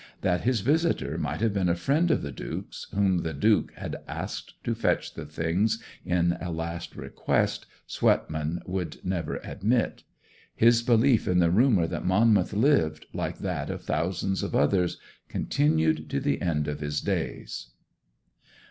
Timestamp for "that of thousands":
13.41-14.41